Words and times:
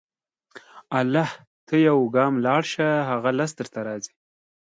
الله 0.99 1.29
ته 1.67 1.75
یو 1.87 1.99
ګام 2.15 2.33
لاړ 2.45 2.63
شه، 2.73 2.87
هغه 3.09 3.29
لس 3.39 3.51
درته 3.59 3.79
راځي. 3.87 4.13